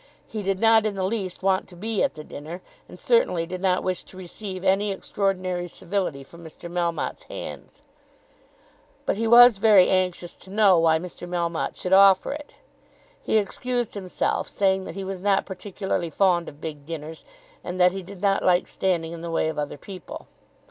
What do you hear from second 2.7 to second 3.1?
and